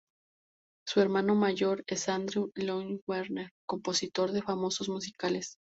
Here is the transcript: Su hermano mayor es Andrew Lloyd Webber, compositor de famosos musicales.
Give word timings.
Su 0.87 0.99
hermano 0.99 1.35
mayor 1.35 1.83
es 1.85 2.09
Andrew 2.09 2.51
Lloyd 2.55 3.01
Webber, 3.05 3.51
compositor 3.67 4.31
de 4.31 4.41
famosos 4.41 4.89
musicales. 4.89 5.59